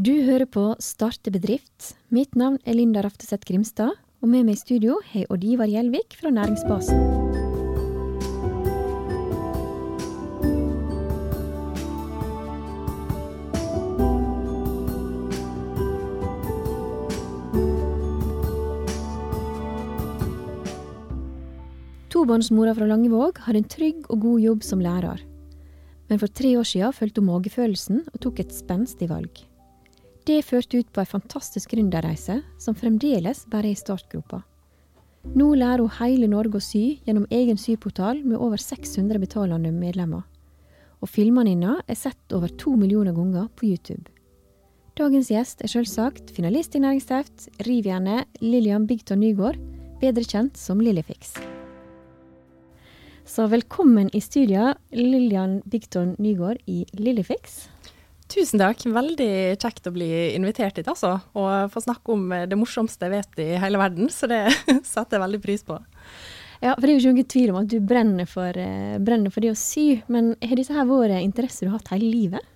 [0.00, 1.90] Du hører på Starte bedrift.
[2.08, 6.16] Mitt navn er Linda Rafteseth Grimstad, og med meg i studio har Odd Ivar Gjelvik
[6.16, 6.96] fra Næringsbasen.
[22.08, 25.20] Tobarnsmora fra Langevåg har en trygg og god jobb som lærer.
[26.08, 29.44] Men for tre år siden fulgte hun magefølelsen og tok et spenstig valg.
[30.28, 34.42] Det førte ut på ei fantastisk gründerreise, som fremdeles bare er i startgropa.
[35.36, 40.24] Nå lærer hun hele Norge å sy gjennom egen syportal med over 600 betalende medlemmer.
[41.00, 44.12] Og filmene hennes er sett over to millioner ganger på YouTube.
[45.00, 49.56] Dagens gjest er selvsagt finalist i Næringsteft, rivjernet Lillian Bigton Nygaard,
[50.00, 51.38] bedre kjent som Lillifix.
[53.24, 57.68] Så velkommen i studio, Lillian Bigton Nygaard i Lillifix.
[58.30, 58.84] Tusen takk.
[58.86, 61.16] Veldig kjekt å bli invitert hit, altså.
[61.34, 64.44] Og få snakke om det morsomste jeg vet i hele verden, så det
[64.92, 65.80] setter jeg veldig pris på.
[66.60, 69.32] Ja, for det er jo ikke noen tvil om at du brenner for, eh, brenner
[69.32, 72.46] for det å sy, men har disse her vært interesser du har hatt hele livet?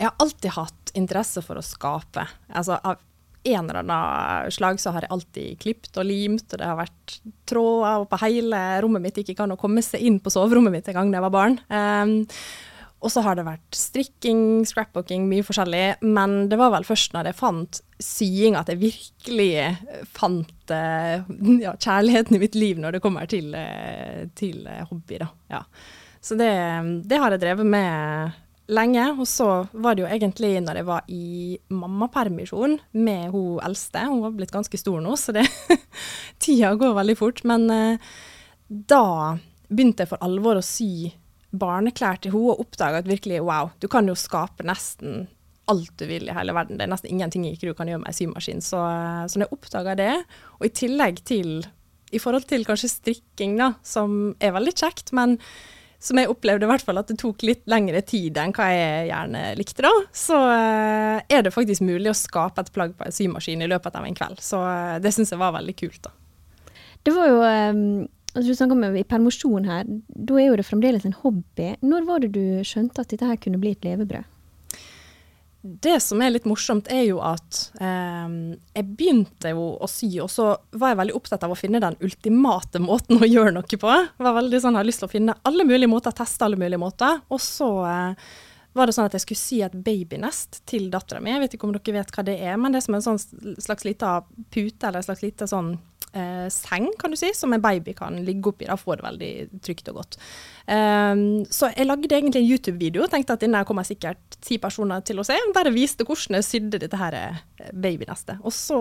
[0.00, 2.24] Jeg har alltid hatt interesse for å skape.
[2.48, 2.96] Altså, av
[3.44, 7.20] en eller annen slag så har jeg alltid klipt og limt, og det har vært
[7.48, 9.20] tråder på hele rommet mitt.
[9.20, 11.60] Ikke kan å komme seg inn på soverommet mitt en gang da jeg var barn.
[11.68, 12.16] Um,
[13.00, 16.02] og så har det vært strikking, scrapbooking, mye forskjellig.
[16.04, 19.52] Men det var vel først når jeg fant sying at jeg virkelig
[20.16, 21.24] fant uh,
[21.62, 25.30] ja, kjærligheten i mitt liv når det kommer til, uh, til hobby, da.
[25.52, 25.62] Ja.
[26.20, 26.52] Så det,
[27.08, 28.36] det har jeg drevet med
[28.68, 29.06] lenge.
[29.16, 34.04] Og så var det jo egentlig når jeg var i mammapermisjon med hun eldste.
[34.10, 35.46] Hun var blitt ganske stor nå, så det
[36.44, 37.40] tida går veldig fort.
[37.48, 37.64] Men
[38.68, 39.06] da
[39.72, 41.14] begynte jeg for alvor å sy
[41.50, 45.26] barneklær til henne og oppdaga at virkelig wow, du kan jo skape nesten
[45.70, 46.78] alt du vil i hele verden.
[46.78, 48.62] Det er nesten ingenting ikke du kan gjøre med ei symaskin.
[48.64, 48.78] Så,
[49.30, 50.14] så når jeg oppdaga det,
[50.58, 51.60] og i tillegg til
[52.10, 55.36] i forhold til kanskje strikking, da, som er veldig kjekt, men
[56.00, 59.10] som jeg opplevde i hvert fall at det tok litt lengre tid enn hva jeg
[59.10, 63.14] gjerne likte, da, så uh, er det faktisk mulig å skape et plagg på en
[63.14, 64.40] symaskin i løpet av en kveld.
[64.42, 66.16] Så uh, det syns jeg var veldig kult, da.
[67.04, 67.84] Det var jo um,
[68.34, 69.88] Du snakker om i permisjon her.
[70.08, 71.72] Da er jo det fremdeles en hobby.
[71.82, 74.28] Når var det du skjønte at dette her kunne bli et levebrød?
[75.60, 78.28] Det som er litt morsomt, er jo at eh,
[78.78, 81.98] jeg begynte jo å sy, og så var jeg veldig opptatt av å finne den
[82.00, 83.90] ultimate måten å gjøre noe på.
[83.90, 86.56] Jeg var veldig sånn, jeg hadde lyst til å finne alle mulige måter, teste alle
[86.60, 87.20] mulige måter.
[87.28, 88.32] Og så eh,
[88.72, 91.34] var det sånn at jeg skulle sy et babynest til dattera mi.
[91.34, 93.20] Jeg vet ikke om dere vet hva det er, men det er som en sånn
[93.60, 95.74] slags lita pute, eller en slags lite sånn
[96.12, 98.68] eh, seng, kan du si, som en baby kan ligge oppi.
[98.68, 99.32] Da får det veldig
[99.64, 100.18] trygt og godt.
[100.70, 105.20] Um, så jeg lagde egentlig en YouTube-video, tenkte at denne kommer sikkert ti personer til
[105.20, 105.38] å se.
[105.56, 107.40] Bare viste hvordan jeg sydde dette her eh,
[107.72, 108.42] babynestet.
[108.44, 108.80] Og så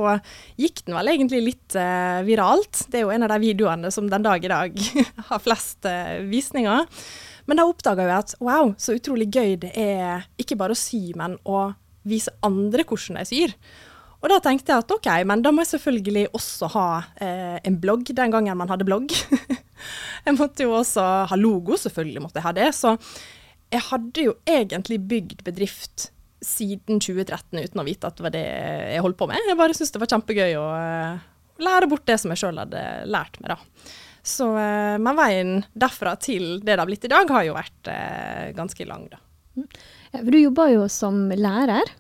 [0.60, 2.86] gikk den vel egentlig litt uh, viralt.
[2.90, 4.86] Det er jo en av de videoene som den dag i dag
[5.32, 6.88] har flest uh, visninger.
[7.50, 11.10] Men da oppdaga jeg at wow, så utrolig gøy det er ikke bare å sy,
[11.18, 11.72] men å
[12.10, 13.56] vise andre hvordan de syr.
[14.20, 16.88] Og da tenkte jeg at OK, men da må jeg selvfølgelig også ha
[17.24, 19.14] eh, en blogg, den gangen man hadde blogg.
[20.26, 22.70] jeg måtte jo også ha logo, selvfølgelig måtte jeg ha det.
[22.76, 22.98] Så
[23.72, 26.10] jeg hadde jo egentlig bygd bedrift
[26.44, 28.46] siden 2013 uten å vite at det var det
[28.96, 29.48] jeg holdt på med.
[29.48, 31.26] Jeg bare syntes det var kjempegøy å eh,
[31.64, 33.96] lære bort det som jeg sjøl hadde lært meg, da.
[34.20, 37.92] Så, eh, men veien derfra til det det har blitt i dag, har jo vært
[37.92, 39.24] uh, ganske lang, da.
[40.12, 41.92] For du jobber jo som lærer.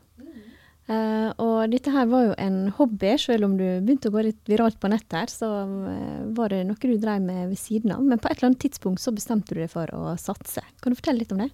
[0.89, 4.49] Uh, og dette her var jo en hobby, selv om du begynte å gå litt
[4.49, 8.01] viralt på nett her, så uh, var det noe du drev med ved siden av.
[8.01, 10.63] Men på et eller annet tidspunkt så bestemte du deg for å satse.
[10.81, 11.51] Kan du fortelle litt om det?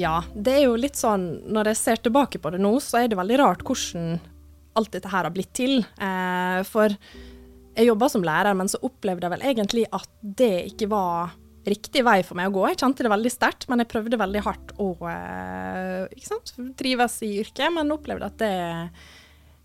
[0.00, 3.12] Ja, det er jo litt sånn når jeg ser tilbake på det nå, så er
[3.12, 4.18] det veldig rart hvordan
[4.76, 5.82] alt dette her har blitt til.
[6.00, 6.96] Uh, for
[7.76, 12.02] jeg jobba som lærer, men så opplevde jeg vel egentlig at det ikke var riktig
[12.06, 12.64] vei for meg å gå.
[12.70, 16.26] Jeg kjente det veldig sterkt, men jeg prøvde veldig hardt å eh,
[16.78, 18.52] trives i yrket, men opplevde at det,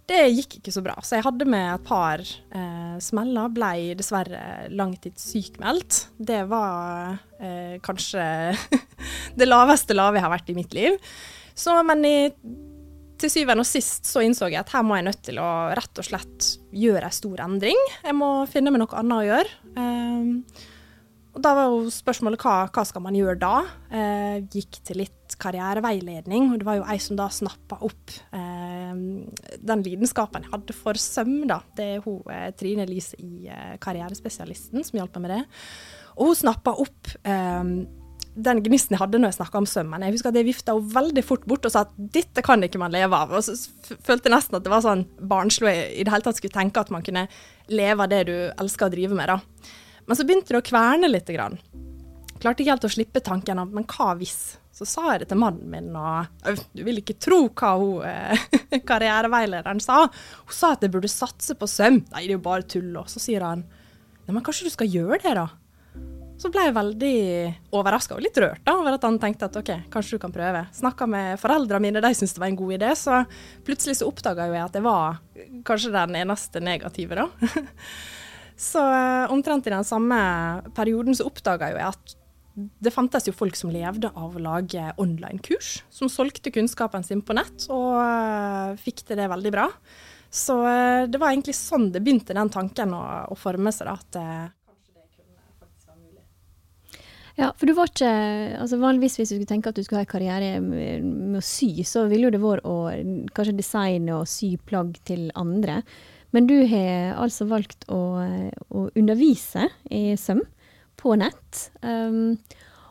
[0.09, 0.95] det gikk ikke så bra.
[1.05, 6.01] Så jeg hadde med et par eh, smeller, ble dessverre langtidssykmeldt.
[6.17, 8.25] Det var eh, kanskje
[9.39, 10.97] det laveste lave jeg har vært i mitt liv.
[11.53, 12.17] Så, men i,
[13.21, 16.01] til syvende og sist så innså jeg at her må jeg nødt til å rett
[16.01, 17.87] og slett gjøre en stor endring.
[18.01, 19.57] Jeg må finne meg noe annet å gjøre.
[19.77, 20.69] Eh,
[21.31, 23.53] og da var jo spørsmålet hva, hva skal man gjøre da?
[23.87, 28.91] Eh, gikk til litt karriereveiledning, og det var jo ei som da snappa opp eh,
[29.71, 31.61] den lidenskapen jeg hadde for søm, da.
[31.77, 35.41] Det er hun eh, Trine Lise i eh, Karrierespesialisten som hjalp meg med det.
[36.17, 37.63] Og hun snappa opp eh,
[38.31, 40.03] den gnisten jeg hadde når jeg snakka om sømmen.
[40.05, 42.79] Jeg husker at jeg vifta henne veldig fort bort og sa at dette kan ikke
[42.79, 43.31] man leve av.
[43.35, 43.55] Og så
[44.03, 46.91] følte jeg nesten at det var sånn barnslig i det hele tatt skulle tenke at
[46.91, 47.25] man kunne
[47.71, 49.31] leve av det du elsker å drive med.
[49.31, 49.39] da.
[50.07, 51.29] Men så begynte det å kverne litt.
[51.31, 51.59] Grann.
[52.41, 54.57] Klarte ikke helt å slippe tanken av men hva hvis?
[54.73, 58.79] Så sa jeg det til mannen min, og du vil ikke tro hva hun, eh,
[58.89, 60.05] karriereveilederen sa.
[60.47, 61.99] Hun sa at jeg burde satse på søm.
[62.13, 62.93] Nei, det er jo bare tull.
[62.97, 65.49] Og så sier han nei, men kanskje du skal gjøre det, da?
[66.41, 67.17] Så ble jeg veldig
[67.77, 70.63] overraska og litt rørt da, over at han tenkte at OK, kanskje du kan prøve.
[70.73, 72.95] Snakka med foreldrene mine, de syntes det var en god idé.
[72.97, 73.19] Så
[73.67, 75.19] plutselig så oppdaga jeg at det var
[75.67, 77.29] kanskje den eneste negative, da.
[78.61, 80.17] så eh, omtrent i den samme
[80.77, 82.17] perioden så oppdaga jeg at
[82.83, 87.33] det fantes jo folk som levde av å lage online-kurs, som solgte kunnskapen sin på
[87.37, 89.69] nett, og uh, fikk til det veldig bra.
[90.27, 92.99] Så uh, det var egentlig sånn det begynte, den tanken å,
[93.31, 93.87] å forme seg.
[93.87, 94.19] da, at
[97.39, 98.11] ja, for du var ikke
[98.59, 101.45] altså Vanligvis hvis du skulle tenke at du skulle ha en karriere med, med å
[101.45, 102.77] sy, så ville jo det vært å
[103.31, 105.79] kanskje designe og sy plagg til andre.
[106.35, 108.01] Men du har altså valgt å,
[108.71, 110.43] å undervise i søm
[111.01, 111.65] på nett.
[111.83, 112.37] Um,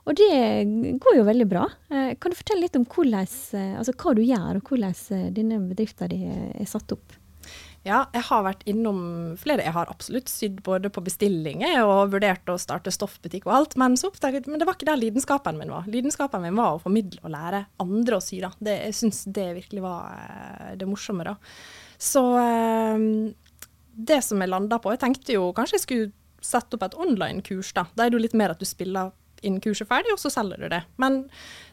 [0.08, 0.34] og det
[1.00, 1.64] går jo veldig bra.
[1.92, 3.28] Uh, kan du fortelle litt om hvordan,
[3.80, 7.20] altså hva du gjør, og hvordan denne bedriften din er satt opp?
[7.80, 8.98] Ja, jeg har vært innom
[9.40, 9.64] flere.
[9.64, 13.96] Jeg har absolutt sydd både på bestillinger og vurdert å starte stoffbutikk og alt, men
[13.96, 15.88] så oppdaget men det var ikke der lidenskapen min var.
[15.88, 18.42] Lidenskapen min var å formidle og lære andre å sy.
[18.44, 18.52] da.
[18.60, 21.38] Det, jeg syns det virkelig var eh, det morsomme, da.
[22.00, 23.06] Så eh,
[24.00, 27.74] det som jeg landa på Jeg tenkte jo kanskje jeg skulle sette opp et online-kurs,
[27.76, 27.84] da.
[27.92, 29.10] Da er det jo litt mer at du spiller
[29.44, 30.80] innen kurset er ferdig, og så selger du det.
[31.00, 31.22] Men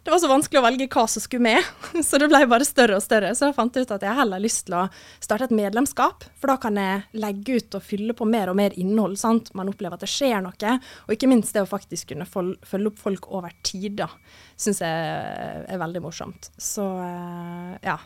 [0.04, 1.70] det var så vanskelig å velge hva som skulle med,
[2.08, 3.34] så det ble bare større og større.
[3.36, 4.84] Så jeg fant ut at jeg heller har lyst til å
[5.24, 8.76] starte et medlemskap, for da kan jeg legge ut og fylle på mer og mer
[8.80, 9.18] innhold.
[9.20, 9.54] sant?
[9.58, 10.76] Man opplever at det skjer noe,
[11.08, 14.12] og ikke minst det å faktisk kunne følge opp folk over tid, da,
[14.60, 16.52] syns jeg er veldig morsomt.
[16.60, 18.00] Så eh, ja,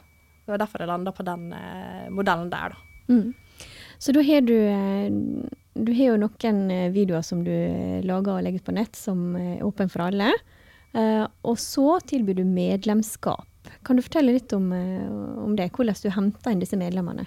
[0.52, 3.06] det var derfor jeg landa på den eh, modellen der, da.
[3.08, 3.34] Mm.
[4.02, 5.12] Så da har du eh,
[5.72, 7.54] du har jo noen eh, videoer som du
[8.04, 10.34] lager og legger ut på nett, som er åpen for alle.
[11.48, 13.48] og så tilbyr du medlemskap.
[13.88, 14.66] Kan du fortelle litt om,
[15.40, 15.70] om det?
[15.72, 17.24] Hvordan du henter inn disse medlemmene?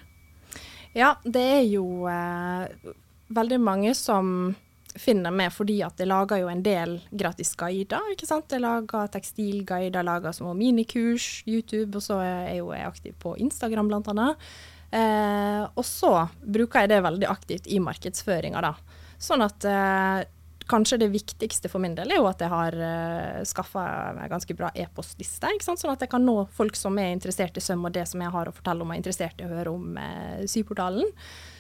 [0.95, 2.93] Ja, det er jo eh,
[3.35, 4.55] veldig mange som
[4.95, 8.13] finner med fordi at jeg lager jo en del gratis guider.
[8.13, 8.53] ikke sant?
[8.53, 13.93] Jeg lager tekstilguider, lager små minikurs, YouTube, og så er jo jeg aktiv på Instagram
[14.01, 14.47] annet.
[14.95, 18.75] Eh, og så bruker jeg det veldig aktivt i markedsføringa, da.
[19.19, 20.23] Sånn at eh,
[20.71, 23.85] kanskje det viktigste for min del er jo at jeg har eh, skaffa
[24.17, 25.51] meg ganske bra e-postliste.
[25.65, 28.33] Sånn at jeg kan nå folk som er interessert i søm og det som jeg
[28.35, 31.11] har å fortelle om og er interessert i å høre om eh, Syportalen.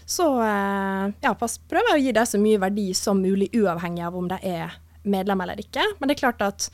[0.06, 4.04] Så uh, ja, pass, prøver jeg å gi dem så mye verdi som mulig, uavhengig
[4.04, 4.74] av om de er
[5.04, 5.84] medlem eller ikke.
[5.98, 6.68] Men det er klart at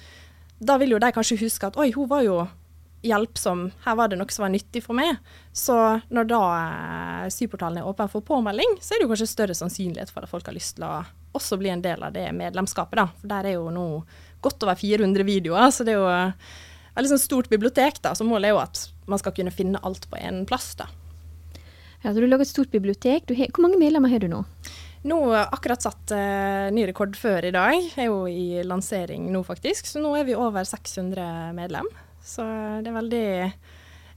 [0.61, 2.43] da vil jo de kanskje huske at oi, hun var jo
[3.07, 5.17] hjelpsom, her var det noe som var nyttig for meg.
[5.57, 5.75] Så
[6.13, 10.13] når da eh, Syportalen er åpen for påmelding, så er det jo kanskje større sannsynlighet
[10.13, 10.99] for at folk har lyst til å
[11.37, 13.01] også bli en del av det medlemskapet.
[13.01, 13.07] da.
[13.23, 13.87] For der er jo nå
[14.45, 18.03] godt over 400 videoer, så det er jo et liksom stort bibliotek.
[18.03, 20.75] da, Så målet er jo at man skal kunne finne alt på én plass.
[20.75, 20.91] da.
[22.03, 23.29] Ja, så Du lager et stort bibliotek.
[23.29, 24.45] Har, hvor mange medlemmer har du nå?
[25.09, 27.77] Nå akkurat satt uh, ny rekord før i dag.
[27.77, 29.89] Jeg er jo i lansering nå, faktisk.
[29.89, 31.89] Så nå er vi over 600 medlem.
[32.25, 32.45] Så
[32.85, 33.27] det er veldig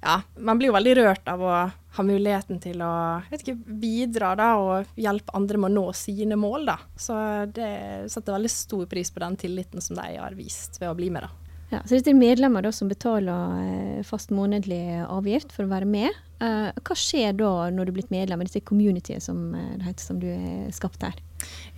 [0.03, 1.53] Ja, man blir jo veldig rørt av å
[1.94, 2.94] ha muligheten til å
[3.31, 6.67] ikke, bidra da, og hjelpe andre med å nå sine mål.
[6.72, 6.79] Da.
[7.00, 7.15] Så
[7.55, 7.72] det
[8.12, 11.27] setter veldig stor pris på den tilliten som de har vist ved å bli med.
[11.27, 11.42] da.
[11.74, 16.13] Ja, så dette er medlemmer som betaler eh, fast månedlig avgift for å være med.
[16.44, 19.88] Uh, hva skjer da når du er blitt medlem i dette communityet som, eh, det
[19.88, 21.18] heter, som du er skapt her?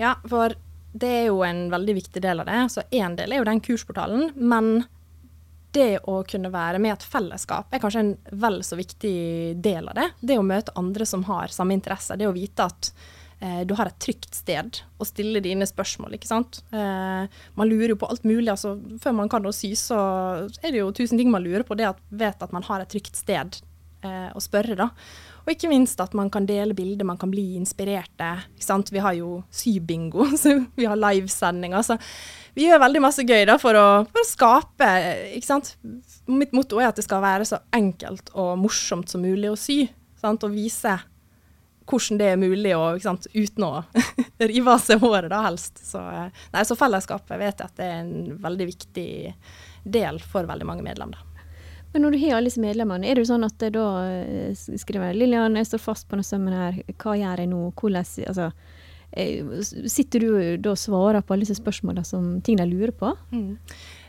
[0.01, 0.57] Ja, for
[0.95, 2.59] det er jo en veldig viktig del av det.
[2.73, 4.33] Så én del er jo den kursportalen.
[4.35, 4.83] Men
[5.75, 9.15] det å kunne være med i et fellesskap er kanskje en vel så viktig
[9.63, 10.09] del av det.
[10.19, 12.17] Det å møte andre som har samme interesse.
[12.19, 13.13] Det å vite at eh,
[13.67, 16.15] du har et trygt sted å stille dine spørsmål.
[16.15, 16.61] ikke sant?
[16.71, 17.27] Eh,
[17.59, 18.49] man lurer jo på alt mulig.
[18.53, 19.99] altså Før man kan å sy, så
[20.61, 21.77] er det jo tusen ting man lurer på.
[21.77, 23.59] Det at vet at man har et trygt sted
[24.05, 24.89] eh, å spørre, da.
[25.45, 28.31] Og ikke minst at man kan dele bilder, man kan bli inspirerte.
[28.55, 28.89] ikke sant?
[28.93, 31.85] Vi har jo sybingo, så vi har livesendinger.
[31.85, 31.99] så
[32.55, 34.91] vi gjør veldig masse gøy da, for, å, for å skape
[35.35, 35.75] ikke sant?
[36.31, 39.83] Mitt motto er at det skal være så enkelt og morsomt som mulig å sy.
[40.21, 40.47] Sant?
[40.47, 40.95] Og vise
[41.85, 43.71] hvordan det er mulig å, sant, uten å
[44.51, 45.79] rive av seg håret, da helst.
[45.85, 46.01] Så,
[46.53, 49.09] nei, så fellesskapet vet jeg at det er en veldig viktig
[49.85, 51.21] del for veldig mange medlemmer.
[51.95, 55.53] Men når du har alle disse medlemmene, er det sånn at da eh, skriver Lillian,
[55.55, 57.59] jeg står fast på denne sømmen her, hva gjør jeg nå?
[57.71, 58.49] Hvordan, altså,
[59.15, 63.13] eh, sitter du da og svarer på alle disse spørsmålene som ting de lurer på?
[63.31, 63.53] Mm.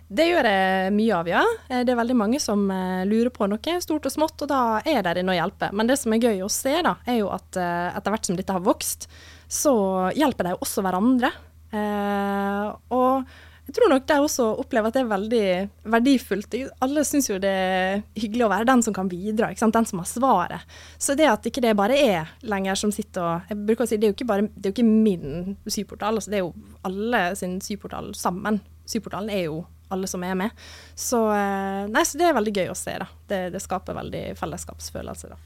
[0.06, 1.42] Det gjør jeg mye av, ja.
[1.68, 4.60] Eh, det er veldig mange som eh, lurer på noe stort og smått, og da
[4.86, 5.74] er de inne og hjelper.
[5.74, 8.54] Men det som er gøy å se, da, er jo at etter hvert som dette
[8.54, 9.08] har vokst,
[9.50, 9.74] så
[10.14, 11.32] hjelper de jo også hverandre.
[11.74, 13.26] Eh, og
[13.66, 15.46] jeg tror nok de også opplever at det er veldig
[15.90, 16.54] verdifullt.
[16.86, 20.06] Alle syns jo det er hyggelig å være den som kan bidra, den som har
[20.06, 20.76] svaret.
[21.02, 23.98] Så det at ikke det bare er lenger som sitter og jeg bruker å si,
[23.98, 26.54] Det er jo ikke, bare, det er jo ikke min syportal, altså det er jo
[26.86, 28.60] alle sin syportal sammen.
[28.86, 30.64] Syportalen er jo alle som er med.
[30.94, 32.96] Så, eh, nei, så det er veldig gøy å se.
[33.02, 33.08] da.
[33.28, 35.34] Det, det skaper veldig fellesskapsfølelse.
[35.34, 35.42] da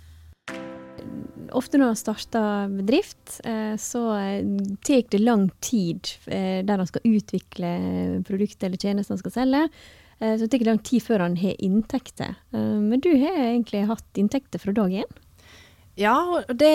[1.51, 4.45] ofte når man starter bedrift, eh, så eh,
[4.87, 7.71] tar det lang tid der man skal utvikle
[8.23, 9.65] produktet eller tjenesten man skal selge.
[10.21, 12.35] Så det tar lang tid før han har inntekter.
[12.53, 15.15] Men du har egentlig hatt inntekter fra dag én?
[15.97, 16.75] Ja, og det,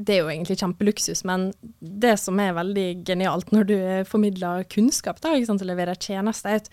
[0.00, 3.76] det er jo egentlig kjempeluksus, men det som er veldig genialt når du
[4.08, 6.70] formidler kunnskap da, ikke sant, og leverer tjenester, er at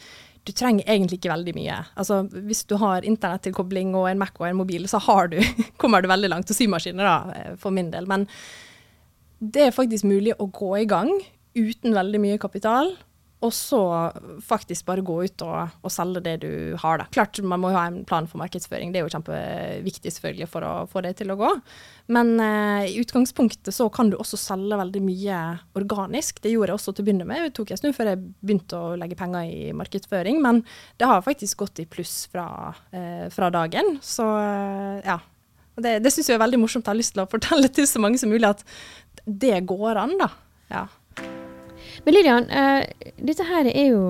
[0.47, 1.77] du trenger egentlig ikke veldig mye.
[1.99, 5.41] Altså, hvis du har internettilkobling og en Mac og en mobil, så du,
[5.81, 6.49] kommer du veldig langt.
[6.49, 8.07] Og symaskiner, da, eh, for min del.
[8.07, 8.23] Men
[9.39, 11.11] det er faktisk mulig å gå i gang
[11.57, 12.93] uten veldig mye kapital,
[13.45, 13.79] og så
[14.41, 16.51] faktisk bare gå ut og, og, selge det du
[16.81, 16.97] har.
[16.97, 17.05] Da.
[17.13, 20.65] Klart man må jo ha en plan for markedsføring, det er jo kjempeviktig selvfølgelig for
[20.65, 21.51] å få det til å gå.
[22.17, 25.43] Men eh, i utgangspunktet så kan du også selge veldig mye
[25.77, 26.41] organisk.
[26.41, 27.45] Det gjorde jeg også til å begynne med.
[27.45, 30.63] Det tok en stund før jeg begynte å legge penger i markedsføring, men
[30.97, 33.99] det har faktisk gått i pluss fra, eh, fra dagen.
[34.01, 35.21] Så eh, ja.
[35.77, 36.87] Det, det syns jeg er veldig morsomt.
[36.87, 38.65] Jeg har lyst til å fortelle til så mange som mulig at
[39.27, 40.33] det går an, da.
[40.73, 40.87] Ja.
[42.05, 44.01] Men Lillian, uh, dette er jo,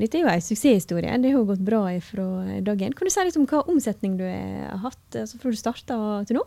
[0.00, 1.18] dette en suksesshistorie.
[1.20, 2.26] Det har jo gått bra fra
[2.64, 2.94] dag én.
[2.96, 5.98] Kan du si litt om hva omsetning du har hatt altså fra du starta
[6.28, 6.44] til nå?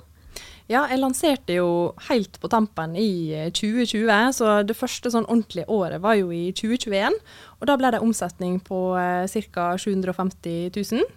[0.67, 1.69] Ja, jeg lanserte jo
[2.09, 7.15] helt på tampen i 2020, så det første sånn ordentlige året var jo i 2021.
[7.61, 9.69] Og da ble det omsetning på ca.
[9.79, 11.07] 750 000.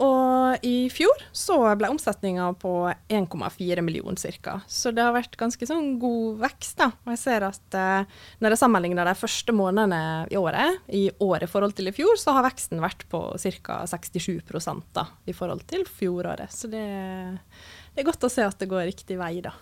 [0.00, 2.72] Og i fjor så ble omsetninga på
[3.12, 4.58] 1,4 millioner ca.
[4.66, 6.78] Så det har vært ganske sånn god vekst.
[6.80, 6.90] da.
[7.04, 8.08] Og jeg ser at eh,
[8.40, 12.16] når jeg sammenligner de første månedene i året, i året i forhold til i fjor,
[12.20, 13.24] så har veksten vært på
[13.62, 13.82] ca.
[13.86, 14.40] 67
[14.96, 16.52] da, i forhold til fjoråret.
[16.52, 16.86] Så det,
[17.92, 19.54] det, er godt å se at det går riktig vei, da.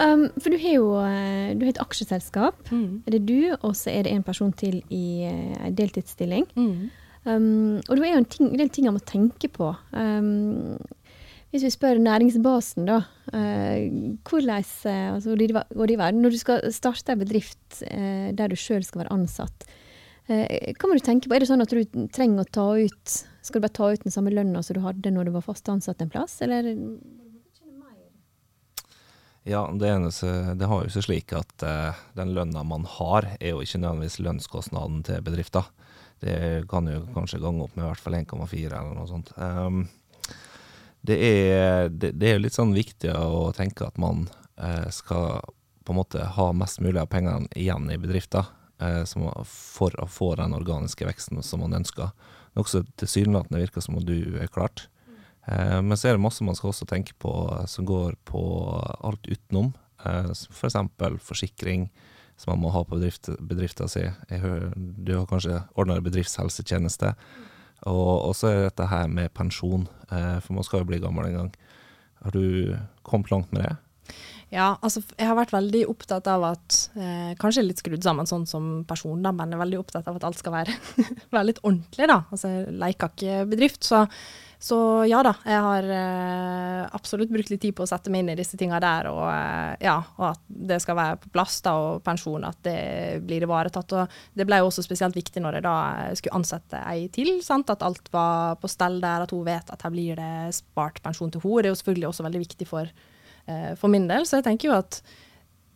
[0.00, 2.70] Um, for du har jo eh, du har et aksjeselskap.
[2.70, 3.02] Mm.
[3.04, 6.46] Er det du, og så er det en person til i uh, deltidsstilling.
[6.56, 6.90] Mm.
[7.28, 9.68] Um, og det er jo en, ting, en del ting jeg må tenke på.
[9.92, 10.78] Um,
[11.50, 13.00] hvis vi spør næringsbasen, da.
[13.34, 15.50] Uh, hvordan uh, altså, det?
[16.16, 19.66] Når du skal starte en bedrift uh, der du sjøl skal være ansatt,
[20.30, 21.34] uh, hva må du tenke på?
[21.34, 24.14] Er det sånn at du trenger å ta ut Skal du bare ta ut den
[24.14, 26.70] samme lønna som du hadde når du var fast ansatt en plass, eller?
[29.48, 31.64] Ja, det, eneste, det har jo seg slik at
[32.14, 35.64] den lønna man har, er jo ikke nødvendigvis lønnskostnaden til bedrifter.
[36.20, 39.32] Det kan jo kanskje gange opp med i hvert fall 1,4 eller noe sånt.
[39.40, 39.86] Um,
[41.00, 44.26] det, er, det, det, er litt sånn viktig å tenke at man
[44.60, 45.40] uh, skal
[45.84, 48.44] på en måte ha mest mulig av pengene igjen i bedrifter
[48.84, 49.02] uh,
[49.48, 52.12] for å få den organiske veksten som man ønsker.
[52.58, 54.88] Nokså tilsynelatende virker som om du er klart.
[55.48, 57.32] Uh, men så er det masse man skal også tenke på
[57.70, 58.44] som går på
[59.00, 59.72] alt utenom.
[60.04, 60.76] Uh, F.eks.
[61.00, 61.88] For forsikring,
[62.40, 64.06] som man må ha på bedrift, bedrifta si.
[64.30, 67.12] Du har kanskje ordnere bedriftshelsetjeneste.
[67.90, 71.36] Og så er dette her med pensjon, eh, for man skal jo bli gammel en
[71.36, 71.52] gang.
[72.24, 73.76] Har du kommet langt med det?
[74.50, 78.48] Ja, altså jeg har vært veldig opptatt av at eh, Kanskje litt skrudd sammen sånn
[78.50, 80.74] som person, da, men jeg er veldig opptatt av at alt skal være,
[81.34, 82.22] være litt ordentlig, da.
[82.34, 83.86] Altså jeg leker ikke bedrift.
[83.86, 84.02] Så
[84.60, 84.76] så
[85.08, 88.36] ja da, jeg har eh, absolutt brukt litt tid på å sette meg inn i
[88.36, 92.02] disse tinga der, og, eh, ja, og at det skal være på plass, da, og
[92.04, 92.82] pensjon, at det
[93.24, 93.94] blir ivaretatt.
[93.96, 95.76] Og det ble jo også spesielt viktig når jeg da
[96.20, 97.72] skulle ansette ei til, sant?
[97.72, 101.32] at alt var på stell der, at hun vet at her blir det spart pensjon
[101.32, 101.64] til henne.
[101.64, 102.92] Det er jo selvfølgelig også veldig viktig for,
[103.48, 105.00] eh, for min del, så jeg tenker jo at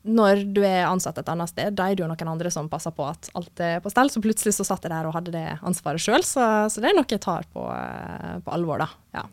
[0.05, 2.93] når du er ansatt et annet sted, da er det jo noen andre som passer
[2.93, 4.11] på at alt er på stell.
[4.13, 6.99] Så plutselig så satt jeg der og hadde det ansvaret sjøl, så, så, det er
[6.99, 8.91] noe jeg tar på, eh, på alvor, da.
[9.17, 9.25] Ja.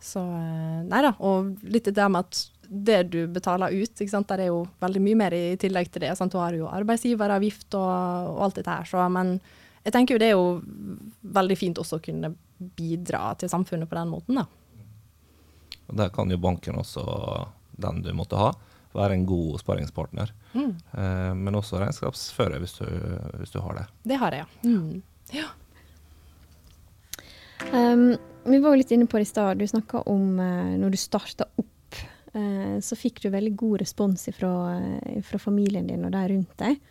[0.00, 1.12] Så eh, nei da.
[1.20, 4.30] Og litt det med at det du betaler ut, ikke sant?
[4.30, 6.14] der er jo veldig mye mer i tillegg til det.
[6.16, 6.32] Sant?
[6.32, 8.88] Du har jo arbeidsgiveravgift og, og alt dette her.
[8.88, 9.36] Så, men
[9.84, 10.48] jeg tenker jo det er jo
[11.36, 14.48] veldig fint også å kunne bidra til samfunnet på den måten, da.
[15.84, 17.04] Og der kan jo banken også,
[17.76, 18.54] den du måtte ha,
[18.94, 20.32] være en god sparingspartner.
[20.54, 20.70] Mm.
[20.70, 22.86] Eh, men også regnskapsfører, hvis du,
[23.40, 23.84] hvis du, har det.
[24.12, 24.70] Det har jeg, ja.
[24.70, 25.02] Mm.
[25.34, 25.50] ja.
[27.72, 28.10] Um,
[28.44, 29.60] vi var jo litt inne på det i stad.
[29.60, 32.00] Du snakka om uh, når du starta opp
[32.36, 34.52] uh, så fikk du veldig god respons fra,
[35.24, 36.82] fra familien din og de rundt deg.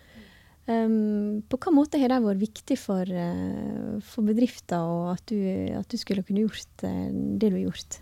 [0.63, 5.35] Um, på hvilken måte har det vært viktig for, uh, for bedrifter og at du,
[5.75, 7.99] at du, skulle kunne gjort uh, det du har gjort?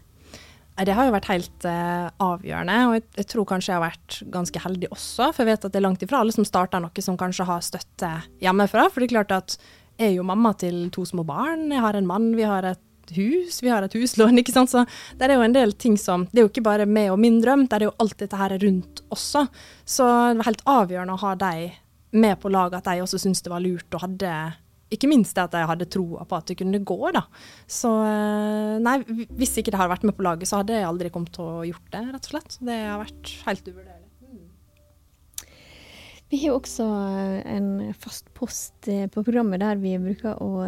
[0.85, 4.17] Det har jo vært helt uh, avgjørende, og jeg, jeg, tror kanskje jeg har vært
[4.33, 5.31] ganske heldig også.
[5.31, 7.65] For jeg vet at det er langt ifra alle som starter noe som kanskje har
[7.65, 8.11] støtte
[8.41, 8.87] hjemmefra.
[8.89, 9.57] For det er klart at
[9.99, 13.13] jeg er jo mamma til to små barn, jeg har en mann, vi har et
[13.15, 14.71] hus, vi har et huslån, ikke sant.
[14.71, 14.85] Så
[15.19, 17.41] det er jo en del ting som Det er jo ikke bare meg og min
[17.43, 19.45] drøm, det er jo alt dette her rundt også.
[19.85, 21.71] Så det var helt avgjørende å ha de
[22.11, 24.33] med på laget, at de også syntes det var lurt og hadde
[24.91, 27.23] ikke minst at jeg hadde troa på at det kunne gå, da.
[27.69, 28.97] Så eh, nei,
[29.39, 31.65] hvis ikke det hadde vært med på laget, så hadde jeg aldri kommet til å
[31.67, 32.57] gjort det, rett og slett.
[32.59, 34.09] Det har vært helt uvurderlig.
[34.27, 35.45] Mm.
[36.31, 36.87] Vi har også
[37.55, 37.69] en
[38.03, 40.67] fast post eh, på programmet der vi bruker å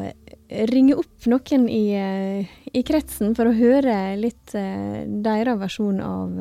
[0.71, 6.39] ringe opp noen i, eh, i kretsen for å høre litt deres versjon av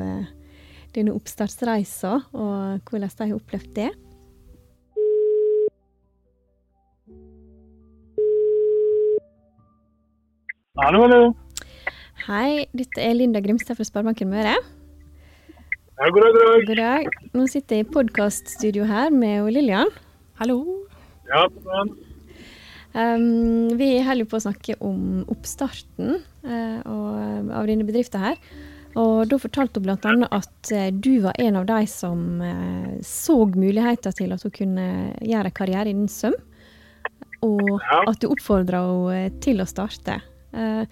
[0.92, 3.90] denne oppstartsreisa, og hvordan de har opplevd det.
[10.80, 11.34] Hallo, hallo.
[12.24, 14.54] Hei, dette er Linda Grimstad fra Sparebanken Møre.
[14.56, 16.62] Ja, god dag, god dag.
[16.70, 17.10] God dag.
[17.36, 19.92] Nå sitter jeg i podkaststudio her med Lillian.
[20.40, 20.62] Hallo.
[21.28, 21.92] Ja, god
[22.92, 28.40] Um, vi holder på å snakke om oppstarten uh, og, av dine bedrifter her.
[28.96, 30.32] Og da fortalte hun bl.a.
[30.40, 34.90] at uh, du var en av de som uh, så muligheter til at hun kunne
[35.20, 36.36] gjøre karriere innen søm.
[37.44, 38.04] Og ja.
[38.08, 40.22] at du oppfordra henne til å starte.
[40.52, 40.84] Eh,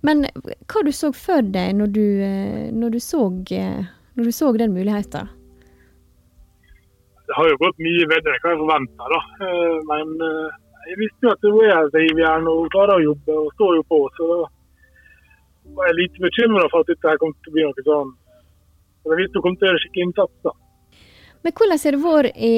[0.00, 3.86] men hva du så for deg når du, eh, når du, så, eh,
[4.18, 5.30] når du så, den muligheten?
[7.24, 9.20] Det har jo gått mye bedre enn hva jeg forventa, da.
[9.88, 10.10] Men
[10.90, 14.00] jeg visste jo at det er drivjern og klarer å jobbe og står jo på.
[14.18, 14.42] Så da
[15.78, 18.12] var jeg litt bekymra for at dette kom til å bli noe sånn.
[19.08, 20.36] Jeg visste hun kom til å gjøre skikkelig innsats.
[20.44, 20.52] da.
[21.44, 22.52] Men hvordan har det vært i,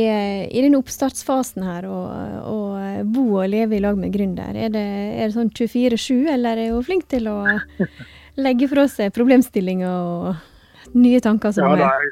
[0.46, 2.04] i denne oppstartsfasen her og,
[2.46, 2.58] å,
[3.04, 4.56] bo og leve i lag med gründer?
[4.56, 4.84] Er det,
[5.16, 7.40] er det sånn 24-7, eller er hun flink til å
[8.46, 12.08] legge fra seg problemstillinger og nye tanker som ja, er?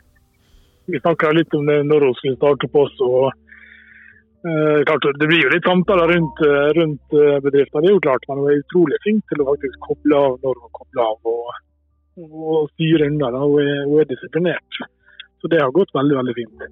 [0.90, 2.96] Vi snakka litt om det når hun skulle starte på oss.
[3.00, 6.42] og eh, klart, Det blir jo litt samtaler rundt,
[6.78, 9.80] rundt uh, bedriften, det er jo klart, men hun er utrolig flink til å faktisk
[9.88, 11.62] koble av når hun kobler av og,
[12.20, 13.32] og styre unna.
[13.38, 14.82] Hun hun er disiplinert.
[15.40, 16.68] Så det har gått veldig, veldig fint.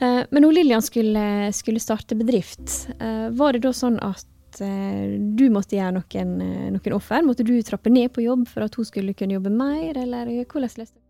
[0.00, 5.18] Eh, men når Lillian skulle, skulle, starte bedrift, eh, var det da sånn at eh,
[5.36, 6.32] du måtte gjøre noen,
[6.72, 7.26] noen, offer?
[7.26, 10.68] Måtte du trappe ned på jobb for at hun skulle kunne jobbe mer, eller hvordan
[10.70, 11.08] løste det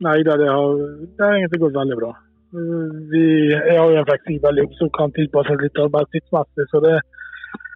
[0.00, 0.78] Nei, det har,
[1.18, 2.14] det har egentlig gått veldig bra.
[3.10, 6.94] Vi, jeg har jo en fleksibel jobb som kan tilpasse litt arbeidstidsmessig, så det,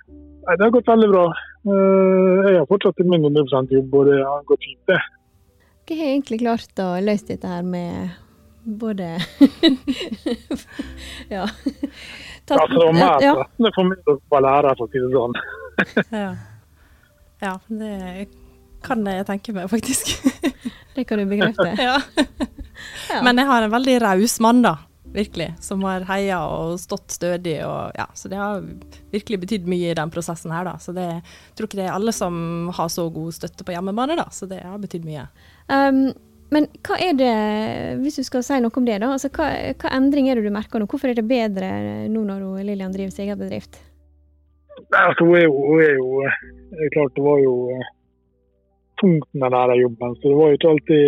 [0.08, 1.26] nei, det har gått veldig bra.
[1.68, 5.02] Jeg har fortsatt min 100 jobb, og det har gått fint, det.
[5.84, 8.16] Hva har egentlig klart å løse dette her med
[8.64, 9.08] både
[11.28, 11.48] Ja.
[12.44, 13.34] Tatt, altså, mer ja.
[13.72, 15.36] for meg å være lærer, for å si det sånn.
[16.24, 16.32] ja.
[17.40, 18.26] ja, det
[18.84, 20.12] kan jeg tenke meg, faktisk.
[20.96, 21.70] det kan du bekrefte?
[21.86, 21.96] ja.
[23.08, 23.22] ja.
[23.24, 24.76] Men jeg har en veldig raus mann, da
[25.14, 25.54] virkelig.
[25.60, 27.60] Som har heia og stått stødig.
[27.62, 28.64] Og, ja, så det har
[29.14, 30.74] virkelig betydd mye i den prosessen her, da.
[30.82, 32.36] Så det, jeg tror ikke det er alle som
[32.74, 34.26] har så god støtte på hjemmebane, da.
[34.34, 35.28] Så det har betydd mye.
[35.70, 36.08] Um,
[36.54, 37.32] men hva er det,
[38.02, 39.10] hvis du skal si noe om det, da.
[39.16, 39.48] Altså, hva,
[39.80, 40.86] hva endring er det du merker nå?
[40.90, 41.70] Hvorfor er det bedre
[42.12, 43.80] nå når Lillian driver sin egen bedrift?
[44.94, 46.06] Altså, hun er jo, hun er jo
[46.74, 47.90] det er klart det var jo eh,
[49.02, 51.04] tungt med den jobben, så det var jo ikke alltid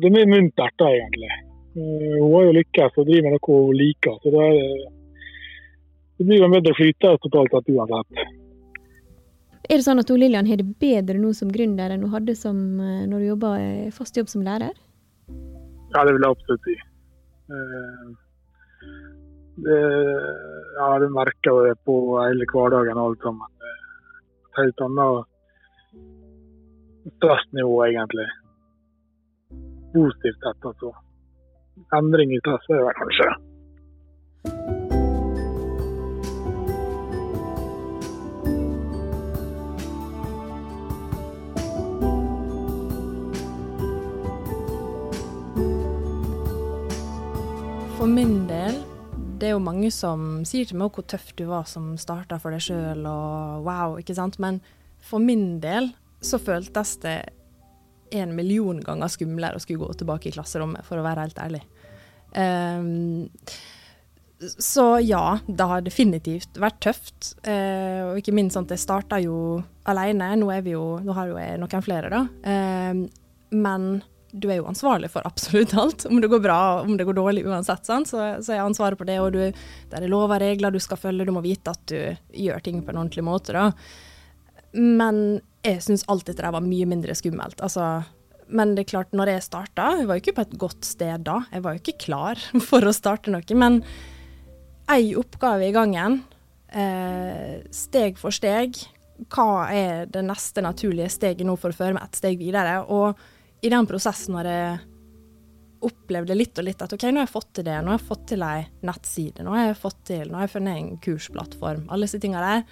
[0.00, 1.30] Det er muntert da, egentlig.
[1.76, 4.18] Eh, hun har jo lykkes og driver med noe hun liker.
[4.22, 4.84] så Det, er,
[6.18, 8.39] det blir en bedre flyte totalt sett uansett.
[9.70, 12.56] Er det sånn at Lillian har det bedre nå som gründer enn hun hadde som,
[12.82, 13.50] eh, når hun jobba
[13.94, 14.74] fast jobb som lærer?
[15.94, 16.74] Ja, det vil jeg absolutt si.
[17.54, 18.08] Eh,
[19.66, 19.78] det,
[20.78, 23.48] ja, du merker det på hele hverdagen og alt sammen.
[24.48, 25.14] Et helt annet
[27.16, 28.26] stressnivå, egentlig.
[29.94, 30.90] Positivt sett, altså
[31.96, 33.28] endring i traséet, kanskje.
[49.70, 53.66] Mange som sier til meg hvor tøff du var som starta for deg sjøl, og
[53.66, 54.40] wow, ikke sant.
[54.42, 54.60] Men
[55.04, 57.18] for min del så føltes det
[58.10, 61.62] en million ganger skumlere å skulle gå tilbake i klasserommet, for å være helt ærlig.
[62.34, 63.38] Um,
[64.40, 67.34] så ja, det har definitivt vært tøft.
[67.44, 70.32] Uh, og ikke minst sånn at jeg starta jo alene.
[70.40, 72.24] Nå, er vi jo, nå har jo jeg noen flere, da.
[72.44, 73.04] Um,
[73.50, 73.90] men
[74.32, 76.06] du er jo ansvarlig for absolutt alt.
[76.06, 78.10] Om det går bra, om det går dårlig uansett, sant?
[78.10, 79.18] Så, så er ansvaret på det.
[79.22, 81.98] Og du, det er lover og regler du skal følge, du må vite at du
[82.46, 83.56] gjør ting på en ordentlig måte.
[83.56, 83.70] da.
[84.76, 87.60] Men jeg syns alltid det var mye mindre skummelt.
[87.64, 88.02] Altså,
[88.50, 91.26] men det er klart, når jeg starta, jeg var jo ikke på et godt sted
[91.26, 91.40] da.
[91.52, 92.40] Jeg var jo ikke klar
[92.70, 93.58] for å starte noe.
[93.58, 93.82] Men
[94.90, 96.22] ei oppgave i gangen,
[96.72, 98.78] eh, steg for steg.
[99.30, 102.80] Hva er det neste naturlige steget nå for å føre meg et steg videre?
[102.88, 103.18] Og
[103.60, 104.78] i den prosessen når jeg
[105.86, 108.08] opplevde litt og litt at OK, nå har jeg fått til det, nå har jeg
[108.10, 111.84] fått til ei nettside, nå har jeg fått til, nå har jeg funnet en kursplattform,
[111.88, 112.64] alle disse tinga der.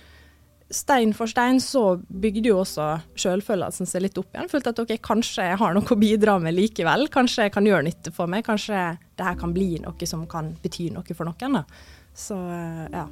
[0.68, 4.51] Stein for stein så bygde jo også sjølfølelsen seg litt opp igjen.
[4.53, 7.07] Følte at OK, kanskje jeg har noe å bidra med likevel.
[7.09, 8.44] Kanskje jeg kan gjøre nytte for meg.
[8.44, 8.83] Kanskje
[9.16, 11.57] det her kan bli noe som kan bety noe for noen.
[11.57, 11.64] da.
[12.12, 13.07] Så ja.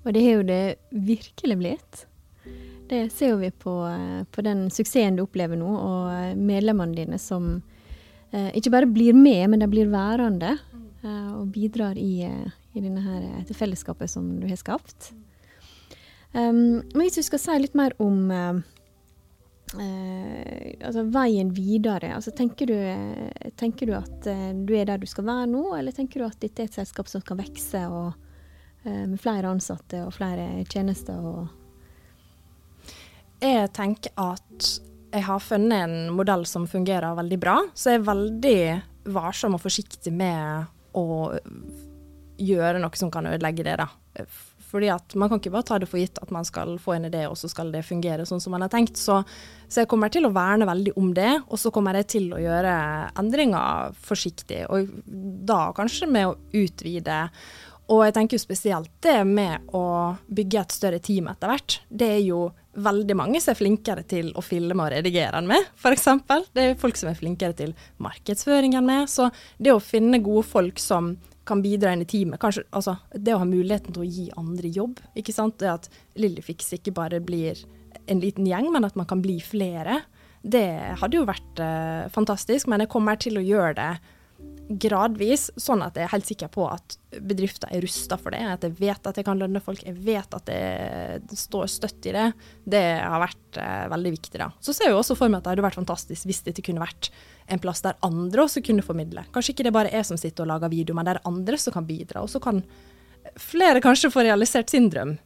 [0.00, 0.62] Og det har jo det
[1.12, 2.06] virkelig blitt.
[2.92, 3.72] Det ser vi på,
[4.30, 7.46] på, den suksessen du opplever nå, og medlemmene dine som
[8.36, 10.50] eh, ikke bare blir med, men de blir værende
[11.00, 15.08] eh, og bidrar i, i her, dette fellesskapet som du har skapt.
[16.36, 18.60] Um, men hvis du skal si litt mer om uh,
[20.84, 24.28] altså veien videre, altså tenker, du, tenker du at
[24.68, 27.08] du er der du skal være nå, eller tenker du at dette er et selskap
[27.08, 27.82] som kan vokse
[28.84, 31.24] med flere ansatte og flere tjenester?
[31.24, 31.61] og
[33.42, 34.70] jeg tenker at
[35.12, 38.60] jeg har funnet en modell som fungerer veldig bra, så jeg er veldig
[39.12, 41.04] varsom og forsiktig med å
[42.42, 43.76] gjøre noe som kan ødelegge det.
[43.82, 43.88] da.
[44.72, 47.04] Fordi at Man kan ikke bare ta det for gitt at man skal få en
[47.10, 48.96] idé, og så skal det fungere sånn som man har tenkt.
[48.96, 49.18] Så,
[49.68, 52.40] så jeg kommer til å verne veldig om det, og så kommer jeg til å
[52.40, 52.72] gjøre
[53.20, 54.64] endringer forsiktig.
[54.72, 54.88] Og
[55.44, 57.26] da kanskje med å utvide
[57.90, 59.84] og jeg tenker jo spesielt det med å
[60.30, 61.80] bygge et større team etter hvert.
[61.90, 65.66] Det er jo veldig mange som er flinkere til å filme og redigere enn meg,
[65.76, 66.06] f.eks.
[66.54, 69.10] Det er folk som er flinkere til markedsføring enn meg.
[69.12, 71.16] Så det å finne gode folk som
[71.48, 74.70] kan bidra inn i teamet, kanskje altså, det å ha muligheten til å gi andre
[74.70, 75.58] jobb, ikke sant.
[75.58, 75.90] Det at
[76.22, 77.58] Lillefix ikke bare blir
[78.06, 80.04] en liten gjeng, men at man kan bli flere.
[80.42, 83.90] Det hadde jo vært eh, fantastisk, men jeg kommer til å gjøre det
[84.80, 88.40] gradvis, sånn at jeg er helt sikker på at bedrifter er rusta for det.
[88.46, 92.14] At jeg vet at jeg kan lønne folk, jeg vet at det står støtt i
[92.16, 92.28] det.
[92.64, 94.48] Det har vært eh, veldig viktig, da.
[94.62, 97.10] Så ser jeg også for meg at det hadde vært fantastisk hvis dette kunne vært
[97.52, 99.26] en plass der andre også kunne formidle.
[99.34, 101.74] Kanskje ikke det bare er som sitter og lager video, men det er andre som
[101.74, 102.24] kan bidra.
[102.24, 102.62] Og så kan
[103.38, 105.16] flere kanskje få realisert sin drøm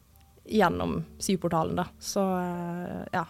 [0.47, 1.89] gjennom Syportalen, da.
[1.99, 3.25] Så eh, ja.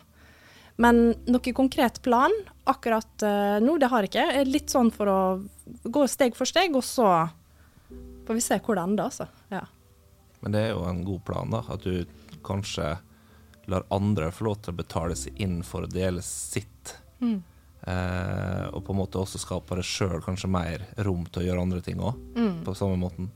[0.77, 2.33] Men noe konkret plan
[2.69, 4.45] akkurat uh, nå, det har jeg ikke.
[4.49, 5.19] Litt sånn for å
[5.83, 7.07] gå steg for steg, og så
[8.27, 9.27] får vi se hvor det ender, altså.
[9.53, 9.63] Ja.
[10.43, 11.63] Men det er jo en god plan, da.
[11.73, 12.05] At du
[12.45, 12.97] kanskje
[13.67, 16.93] lar andre få lov til å betale seg inn for å dele sitt.
[17.19, 17.39] Mm.
[17.87, 21.65] Eh, og på en måte også skape deg sjøl kanskje mer rom til å gjøre
[21.65, 22.55] andre ting òg, mm.
[22.67, 23.29] på samme måten.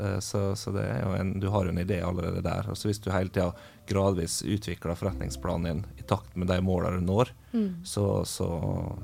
[0.00, 2.68] Eh, så, så en, du har jo en idé allerede der.
[2.70, 3.50] Og så hvis du hele tida
[3.88, 7.84] gradvis utvikler forretningsplanen din i takt med de målene du når, mm.
[7.86, 8.48] så, så,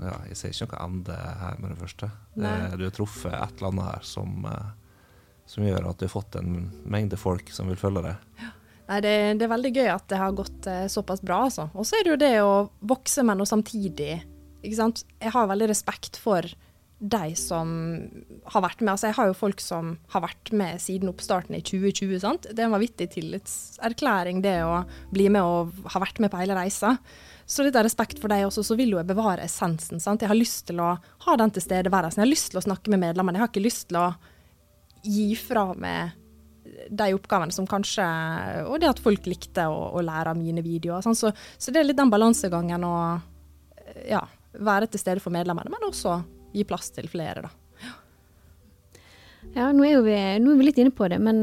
[0.03, 2.11] ja, jeg ser ikke noe ende her med det første.
[2.35, 4.73] Det, du har truffet et eller annet her som, eh,
[5.47, 8.27] som, gjør at du har fått en mengde folk som vil følge deg.
[8.43, 8.57] Ja.
[8.83, 11.69] Nei, det, det, er veldig gøy at det har gått eh, såpass bra, altså.
[11.79, 12.55] Og så er det jo det å
[12.91, 14.19] vokse, med noe samtidig
[14.63, 15.03] ikke sant?
[15.23, 16.47] Jeg har veldig respekt for
[17.03, 17.71] de som
[18.55, 18.93] har vært med.
[18.93, 22.21] Altså, jeg har jo folk som har vært med siden oppstarten i 2020.
[22.23, 22.47] Sant?
[22.47, 26.55] Det er en vanvittig tillitserklæring, det å bli med og ha vært med på hele
[26.55, 26.95] reisa.
[27.43, 29.99] Så litt av respekt for deg også, så vil jo jeg bevare essensen.
[30.03, 30.23] Sant?
[30.23, 30.93] Jeg har lyst til å
[31.27, 32.23] ha den tilstedeværelsen.
[32.23, 33.41] Jeg har lyst til å snakke med medlemmene.
[33.41, 34.09] Jeg har ikke lyst til å
[35.03, 36.19] gi fra meg
[36.93, 38.05] de oppgavene som kanskje
[38.71, 41.03] Og det at folk likte å, å lære av mine videoer.
[41.03, 41.19] Sånn.
[41.19, 42.95] Så, så, det er litt den balansegangen å
[44.07, 44.23] ja,
[44.55, 46.21] være til stede for medlemmene, men også
[46.53, 47.53] gi plass til flere, da.
[47.83, 47.95] Ja,
[49.57, 51.43] ja nå, er vi, nå, er vi, litt inne på det, men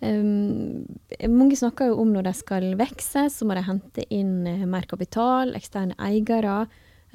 [0.00, 0.84] um,
[1.32, 4.88] mange snakker jo om når de skal vokse, så må de hente inn uh, mer
[4.90, 6.66] kapital, eksterne eiere,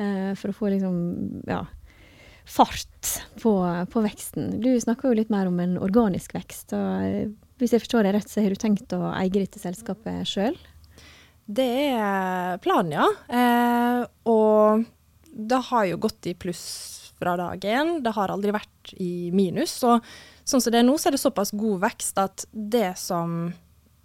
[0.02, 0.98] uh, for å få liksom,
[1.50, 1.64] ja,
[2.46, 3.54] fart på,
[3.92, 4.60] på, veksten.
[4.62, 6.74] Du snakker jo litt mer om en organisk vekst.
[6.76, 10.58] og Hvis jeg forstår deg rett, så har du tenkt å eie dette selskapet sjøl?
[11.52, 13.08] Det er planen, ja.
[13.28, 14.86] Eh, og
[15.32, 18.00] det har jo gått i pluss fra dag én.
[18.04, 19.78] Det har aldri vært i minus.
[19.86, 20.02] Og
[20.44, 23.52] sånn som det er nå, så er det såpass god vekst at det som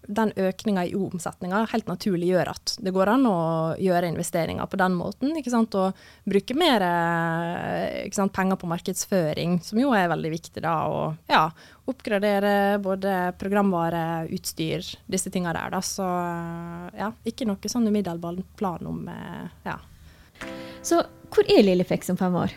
[0.06, 3.38] den økninga i omsetninga helt naturlig gjør at det går an å
[3.82, 5.32] gjøre investeringer på den måten.
[5.34, 6.84] ikke sant, Og bruke mer
[8.14, 10.62] sant, penger på markedsføring, som jo er veldig viktig.
[10.62, 11.50] da, Og ja,
[11.90, 15.70] oppgradere både programvare, utstyr, disse tinga der.
[15.70, 16.06] da, Så
[16.96, 19.10] ja, ikke noe sånn umiddelbar plan om
[19.64, 19.78] ja,
[20.86, 21.02] så
[21.32, 22.52] Hvor er Lillefix om fem år?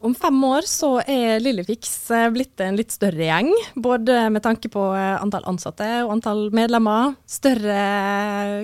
[0.00, 3.50] Om fem år så er Lillefix eh, blitt en litt større gjeng.
[3.76, 7.18] Både med tanke på eh, antall ansatte og antall medlemmer.
[7.28, 7.74] Større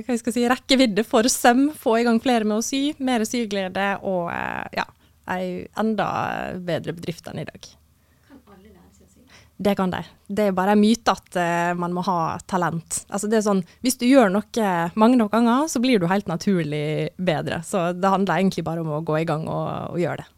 [0.01, 1.67] jeg si, rekkevidde for søm.
[1.77, 2.95] Få i gang flere med å sy.
[3.05, 4.31] Mer syglede og
[4.73, 4.87] ja,
[5.35, 6.07] ei enda
[6.57, 7.69] bedre bedrift enn i dag.
[9.57, 10.03] Det kan de.
[10.29, 11.37] Det er bare en myte at
[11.81, 12.99] man må ha talent.
[13.09, 16.29] Altså det er sånn, Hvis du gjør noe mange nok ganger, så blir du helt
[16.29, 17.63] naturlig bedre.
[17.65, 20.29] Så det handler egentlig bare om å gå i gang og, og gjøre det.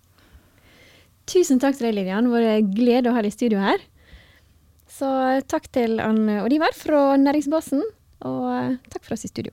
[1.29, 2.29] Tusen takk til deg, Lilian.
[2.29, 3.83] Det var glede å ha deg i studio her.
[4.89, 5.09] Så
[5.51, 7.85] takk til Ann Odivar fra Næringsbasen,
[8.25, 9.53] og takk for oss i studio.